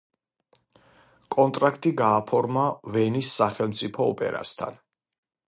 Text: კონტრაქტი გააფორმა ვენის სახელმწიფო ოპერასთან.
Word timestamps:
კონტრაქტი 1.35 1.91
გააფორმა 1.99 2.65
ვენის 2.97 3.31
სახელმწიფო 3.43 4.09
ოპერასთან. 4.17 4.83